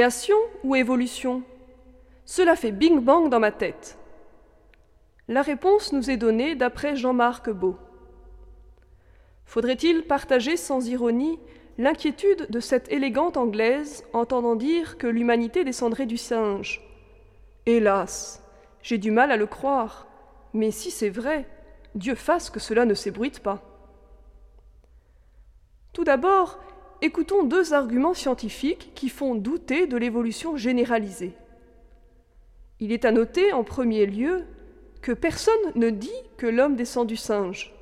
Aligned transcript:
Création 0.00 0.38
ou 0.64 0.76
évolution? 0.76 1.42
Cela 2.24 2.56
fait 2.56 2.72
bing-bang 2.72 3.28
dans 3.28 3.38
ma 3.38 3.52
tête. 3.52 3.98
La 5.28 5.42
réponse 5.42 5.92
nous 5.92 6.10
est 6.10 6.16
donnée 6.16 6.54
d'après 6.54 6.96
Jean-Marc 6.96 7.50
Beau. 7.50 7.76
Faudrait-il 9.44 10.04
partager 10.04 10.56
sans 10.56 10.88
ironie 10.88 11.38
l'inquiétude 11.76 12.46
de 12.48 12.60
cette 12.60 12.90
élégante 12.90 13.36
Anglaise 13.36 14.02
entendant 14.14 14.56
dire 14.56 14.96
que 14.96 15.06
l'humanité 15.06 15.64
descendrait 15.64 16.06
du 16.06 16.16
singe? 16.16 16.80
Hélas, 17.66 18.42
j'ai 18.82 18.96
du 18.96 19.10
mal 19.10 19.30
à 19.30 19.36
le 19.36 19.46
croire, 19.46 20.06
mais 20.54 20.70
si 20.70 20.90
c'est 20.90 21.10
vrai, 21.10 21.46
Dieu 21.94 22.14
fasse 22.14 22.48
que 22.48 22.58
cela 22.58 22.86
ne 22.86 22.94
s'ébruite 22.94 23.40
pas. 23.40 23.60
Tout 25.92 26.04
d'abord, 26.04 26.58
écoutons 27.02 27.44
deux 27.44 27.72
arguments 27.72 28.14
scientifiques 28.14 28.92
qui 28.94 29.08
font 29.08 29.34
douter 29.34 29.86
de 29.86 29.96
l'évolution 29.96 30.56
généralisée. 30.56 31.32
Il 32.78 32.92
est 32.92 33.04
à 33.04 33.12
noter 33.12 33.52
en 33.52 33.64
premier 33.64 34.06
lieu 34.06 34.44
que 35.02 35.12
personne 35.12 35.54
ne 35.74 35.90
dit 35.90 36.10
que 36.36 36.46
l'homme 36.46 36.76
descend 36.76 37.06
du 37.06 37.16
singe. 37.16 37.74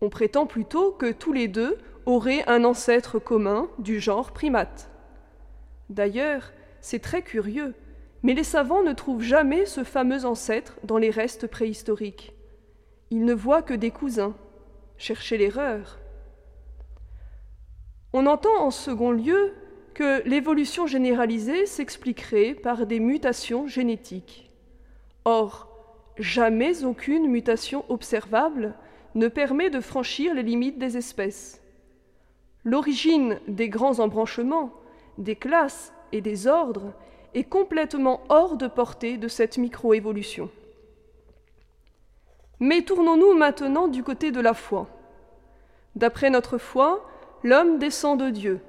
On 0.00 0.08
prétend 0.08 0.46
plutôt 0.46 0.92
que 0.92 1.12
tous 1.12 1.32
les 1.32 1.48
deux 1.48 1.78
auraient 2.06 2.44
un 2.48 2.64
ancêtre 2.64 3.18
commun 3.18 3.68
du 3.78 4.00
genre 4.00 4.32
primate. 4.32 4.90
D'ailleurs, 5.90 6.52
c'est 6.80 6.98
très 6.98 7.22
curieux, 7.22 7.74
mais 8.22 8.34
les 8.34 8.44
savants 8.44 8.82
ne 8.82 8.92
trouvent 8.92 9.22
jamais 9.22 9.66
ce 9.66 9.84
fameux 9.84 10.24
ancêtre 10.24 10.78
dans 10.84 10.98
les 10.98 11.10
restes 11.10 11.46
préhistoriques. 11.46 12.34
Ils 13.10 13.24
ne 13.24 13.34
voient 13.34 13.62
que 13.62 13.74
des 13.74 13.90
cousins. 13.90 14.34
Cherchez 14.96 15.38
l'erreur. 15.38 16.01
On 18.12 18.26
entend 18.26 18.60
en 18.60 18.70
second 18.70 19.10
lieu 19.10 19.54
que 19.94 20.22
l'évolution 20.26 20.86
généralisée 20.86 21.66
s'expliquerait 21.66 22.54
par 22.54 22.86
des 22.86 23.00
mutations 23.00 23.66
génétiques. 23.66 24.50
Or, 25.24 25.68
jamais 26.18 26.84
aucune 26.84 27.28
mutation 27.28 27.84
observable 27.88 28.74
ne 29.14 29.28
permet 29.28 29.70
de 29.70 29.80
franchir 29.80 30.34
les 30.34 30.42
limites 30.42 30.78
des 30.78 30.96
espèces. 30.96 31.60
L'origine 32.64 33.38
des 33.48 33.68
grands 33.68 33.98
embranchements, 33.98 34.72
des 35.18 35.36
classes 35.36 35.92
et 36.12 36.20
des 36.20 36.46
ordres 36.46 36.92
est 37.34 37.44
complètement 37.44 38.22
hors 38.28 38.56
de 38.56 38.66
portée 38.66 39.16
de 39.16 39.28
cette 39.28 39.58
microévolution. 39.58 40.50
Mais 42.60 42.82
tournons-nous 42.82 43.34
maintenant 43.34 43.88
du 43.88 44.02
côté 44.02 44.30
de 44.30 44.40
la 44.40 44.54
foi. 44.54 44.86
D'après 45.96 46.30
notre 46.30 46.58
foi, 46.58 47.04
L'homme 47.44 47.78
descend 47.78 48.20
de 48.20 48.30
Dieu. 48.30 48.60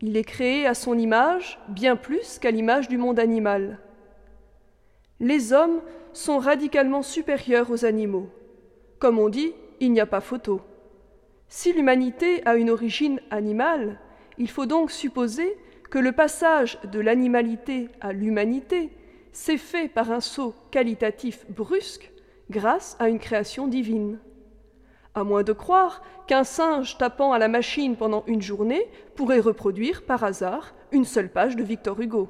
Il 0.00 0.16
est 0.16 0.24
créé 0.24 0.66
à 0.66 0.74
son 0.74 0.96
image, 0.96 1.58
bien 1.68 1.96
plus 1.96 2.38
qu'à 2.38 2.52
l'image 2.52 2.88
du 2.88 2.96
monde 2.96 3.18
animal. 3.18 3.80
Les 5.18 5.52
hommes 5.52 5.80
sont 6.12 6.38
radicalement 6.38 7.02
supérieurs 7.02 7.72
aux 7.72 7.84
animaux. 7.84 8.28
Comme 9.00 9.18
on 9.18 9.28
dit, 9.28 9.52
il 9.80 9.90
n'y 9.90 10.00
a 10.00 10.06
pas 10.06 10.20
photo. 10.20 10.60
Si 11.48 11.72
l'humanité 11.72 12.46
a 12.46 12.54
une 12.54 12.70
origine 12.70 13.20
animale, 13.30 13.98
il 14.38 14.48
faut 14.48 14.66
donc 14.66 14.92
supposer 14.92 15.56
que 15.90 15.98
le 15.98 16.12
passage 16.12 16.78
de 16.84 17.00
l'animalité 17.00 17.88
à 18.00 18.12
l'humanité 18.12 18.90
s'est 19.32 19.58
fait 19.58 19.88
par 19.88 20.12
un 20.12 20.20
saut 20.20 20.54
qualitatif 20.70 21.46
brusque 21.50 22.12
grâce 22.50 22.96
à 23.00 23.08
une 23.08 23.18
création 23.18 23.66
divine 23.66 24.20
à 25.14 25.24
moins 25.24 25.42
de 25.42 25.52
croire 25.52 26.02
qu'un 26.26 26.44
singe 26.44 26.98
tapant 26.98 27.32
à 27.32 27.38
la 27.38 27.48
machine 27.48 27.96
pendant 27.96 28.24
une 28.26 28.42
journée 28.42 28.88
pourrait 29.14 29.40
reproduire 29.40 30.04
par 30.04 30.24
hasard 30.24 30.74
une 30.92 31.04
seule 31.04 31.30
page 31.30 31.56
de 31.56 31.62
Victor 31.62 32.00
Hugo. 32.00 32.28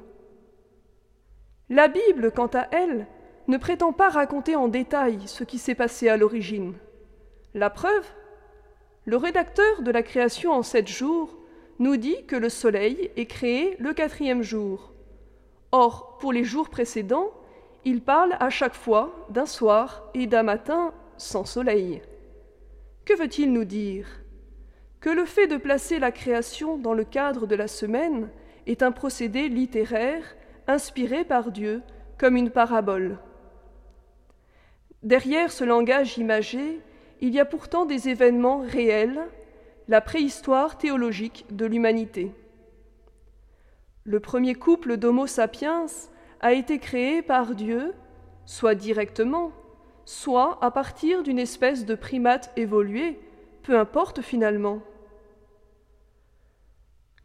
La 1.69 1.87
Bible, 1.87 2.31
quant 2.31 2.49
à 2.53 2.67
elle, 2.71 3.07
ne 3.47 3.57
prétend 3.57 3.91
pas 3.91 4.09
raconter 4.09 4.55
en 4.55 4.67
détail 4.67 5.19
ce 5.25 5.43
qui 5.43 5.57
s'est 5.57 5.75
passé 5.75 6.09
à 6.09 6.17
l'origine. 6.17 6.73
La 7.53 7.69
preuve 7.69 8.05
Le 9.05 9.17
rédacteur 9.17 9.81
de 9.81 9.91
la 9.91 10.03
création 10.03 10.51
en 10.51 10.63
sept 10.63 10.87
jours 10.87 11.35
nous 11.79 11.97
dit 11.97 12.25
que 12.25 12.35
le 12.35 12.49
Soleil 12.49 13.11
est 13.15 13.25
créé 13.25 13.75
le 13.79 13.93
quatrième 13.93 14.41
jour. 14.41 14.93
Or, 15.71 16.17
pour 16.19 16.31
les 16.31 16.43
jours 16.43 16.69
précédents, 16.69 17.31
il 17.83 18.01
parle 18.01 18.35
à 18.39 18.49
chaque 18.49 18.75
fois 18.75 19.27
d'un 19.29 19.45
soir 19.45 20.09
et 20.13 20.25
d'un 20.25 20.43
matin 20.43 20.93
sans 21.17 21.45
soleil. 21.45 22.01
Que 23.05 23.15
veut-il 23.15 23.53
nous 23.53 23.65
dire? 23.65 24.07
Que 24.99 25.11
le 25.11 25.25
fait 25.25 25.45
de 25.45 25.57
placer 25.57 25.99
la 25.99 26.11
création 26.11 26.79
dans 26.79 26.93
le 26.93 27.03
cadre 27.03 27.45
de 27.45 27.55
la 27.55 27.67
semaine 27.67 28.29
est 28.65 28.81
un 28.81 28.91
procédé 28.91 29.47
littéraire 29.47 30.23
inspiré 30.65 31.23
par 31.23 31.51
Dieu 31.51 31.83
comme 32.17 32.35
une 32.35 32.49
parabole. 32.49 33.19
Derrière 35.03 35.51
ce 35.51 35.63
langage 35.63 36.17
imagé, 36.17 36.81
il 37.21 37.35
y 37.35 37.39
a 37.39 37.45
pourtant 37.45 37.85
des 37.85 38.09
événements 38.09 38.63
réels, 38.65 39.21
la 39.87 40.01
préhistoire 40.01 40.79
théologique 40.79 41.45
de 41.51 41.67
l'humanité. 41.67 42.31
Le 44.03 44.19
premier 44.19 44.55
couple 44.55 44.97
d'Homo 44.97 45.27
sapiens 45.27 45.85
a 46.39 46.53
été 46.53 46.79
créé 46.79 47.21
par 47.21 47.53
Dieu, 47.53 47.93
soit 48.45 48.73
directement, 48.73 49.51
soit 50.05 50.57
à 50.61 50.71
partir 50.71 51.23
d'une 51.23 51.39
espèce 51.39 51.85
de 51.85 51.95
primate 51.95 52.51
évolué, 52.55 53.19
peu 53.63 53.77
importe 53.77 54.21
finalement. 54.21 54.81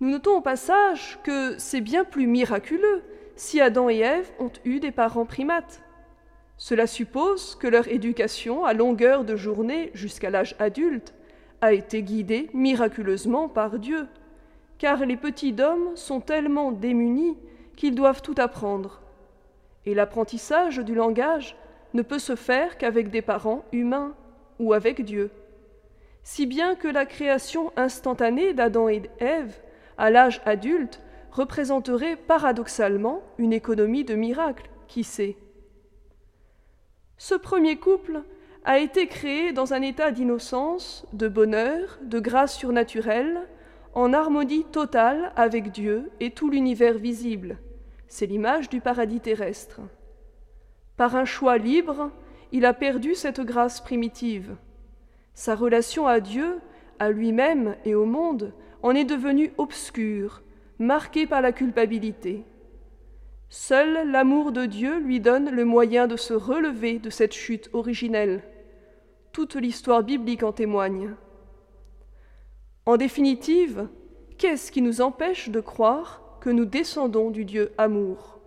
Nous 0.00 0.10
notons 0.10 0.38
au 0.38 0.40
passage 0.40 1.18
que 1.22 1.58
c'est 1.58 1.82
bien 1.82 2.04
plus 2.04 2.26
miraculeux 2.26 3.02
si 3.36 3.60
Adam 3.60 3.90
et 3.90 3.98
Ève 3.98 4.30
ont 4.38 4.52
eu 4.64 4.80
des 4.80 4.92
parents 4.92 5.26
primates. 5.26 5.82
Cela 6.56 6.86
suppose 6.86 7.54
que 7.54 7.66
leur 7.66 7.88
éducation 7.88 8.64
à 8.64 8.72
longueur 8.72 9.24
de 9.24 9.36
journée 9.36 9.90
jusqu'à 9.94 10.30
l'âge 10.30 10.56
adulte 10.58 11.14
a 11.60 11.72
été 11.74 12.02
guidée 12.02 12.50
miraculeusement 12.54 13.48
par 13.48 13.78
Dieu, 13.78 14.08
car 14.78 15.04
les 15.04 15.16
petits 15.16 15.52
d'hommes 15.52 15.94
sont 15.96 16.20
tellement 16.20 16.72
démunis 16.72 17.36
qu'ils 17.76 17.94
doivent 17.94 18.22
tout 18.22 18.34
apprendre. 18.38 19.02
Et 19.86 19.94
l'apprentissage 19.94 20.78
du 20.78 20.94
langage 20.94 21.56
ne 21.94 22.02
peut 22.02 22.18
se 22.18 22.36
faire 22.36 22.78
qu'avec 22.78 23.10
des 23.10 23.22
parents 23.22 23.64
humains 23.72 24.14
ou 24.58 24.72
avec 24.72 25.04
Dieu. 25.04 25.30
Si 26.22 26.46
bien 26.46 26.74
que 26.74 26.88
la 26.88 27.06
création 27.06 27.72
instantanée 27.76 28.52
d'Adam 28.52 28.88
et 28.88 29.00
d'Ève 29.00 29.60
à 29.98 30.10
l'âge 30.10 30.40
adulte 30.44 31.00
représenterait 31.32 32.16
paradoxalement 32.16 33.22
une 33.38 33.52
économie 33.52 34.04
de 34.04 34.14
miracles, 34.14 34.68
qui 34.88 35.04
sait? 35.04 35.36
Ce 37.16 37.34
premier 37.34 37.76
couple 37.76 38.22
a 38.64 38.78
été 38.78 39.06
créé 39.06 39.52
dans 39.52 39.72
un 39.72 39.82
état 39.82 40.10
d'innocence, 40.10 41.06
de 41.12 41.28
bonheur, 41.28 41.98
de 42.02 42.18
grâce 42.18 42.56
surnaturelle, 42.56 43.40
en 43.94 44.12
harmonie 44.12 44.64
totale 44.64 45.32
avec 45.36 45.72
Dieu 45.72 46.10
et 46.20 46.30
tout 46.30 46.50
l'univers 46.50 46.98
visible. 46.98 47.58
C'est 48.08 48.26
l'image 48.26 48.68
du 48.68 48.80
paradis 48.80 49.20
terrestre. 49.20 49.80
Par 51.00 51.16
un 51.16 51.24
choix 51.24 51.56
libre, 51.56 52.10
il 52.52 52.66
a 52.66 52.74
perdu 52.74 53.14
cette 53.14 53.40
grâce 53.40 53.80
primitive. 53.80 54.56
Sa 55.32 55.54
relation 55.54 56.06
à 56.06 56.20
Dieu, 56.20 56.58
à 56.98 57.08
lui-même 57.08 57.74
et 57.86 57.94
au 57.94 58.04
monde 58.04 58.52
en 58.82 58.94
est 58.94 59.06
devenue 59.06 59.50
obscure, 59.56 60.42
marquée 60.78 61.26
par 61.26 61.40
la 61.40 61.52
culpabilité. 61.52 62.44
Seul 63.48 64.10
l'amour 64.10 64.52
de 64.52 64.66
Dieu 64.66 64.98
lui 64.98 65.20
donne 65.20 65.48
le 65.48 65.64
moyen 65.64 66.06
de 66.06 66.16
se 66.16 66.34
relever 66.34 66.98
de 66.98 67.08
cette 67.08 67.32
chute 67.32 67.70
originelle. 67.72 68.42
Toute 69.32 69.54
l'histoire 69.54 70.02
biblique 70.02 70.42
en 70.42 70.52
témoigne. 70.52 71.14
En 72.84 72.98
définitive, 72.98 73.88
qu'est-ce 74.36 74.70
qui 74.70 74.82
nous 74.82 75.00
empêche 75.00 75.48
de 75.48 75.60
croire 75.60 76.36
que 76.42 76.50
nous 76.50 76.66
descendons 76.66 77.30
du 77.30 77.46
Dieu 77.46 77.72
amour? 77.78 78.39